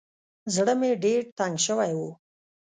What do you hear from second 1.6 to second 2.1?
سوى و.